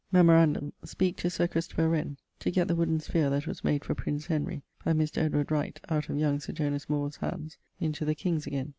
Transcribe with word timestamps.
Memorandum: 0.11 0.73
speake 0.83 1.15
to 1.17 1.29
Sir 1.29 1.47
Christopher 1.47 1.87
Wren 1.87 2.17
to 2.39 2.49
gett 2.49 2.67
the 2.67 2.75
wooden 2.75 2.97
sphaere 2.99 3.29
that 3.29 3.45
was 3.45 3.63
made 3.63 3.85
for 3.85 3.93
Prince 3.93 4.25
Henry 4.25 4.63
by 4.83 4.93
Mr. 4.93 5.31
Wright, 5.51 5.79
out 5.89 6.09
of 6.09 6.17
young 6.17 6.39
Sir 6.39 6.53
Jonas 6.53 6.89
Moore's 6.89 7.17
handes, 7.17 7.59
into 7.79 8.03
the 8.03 8.15
king's 8.15 8.47
again. 8.47 8.69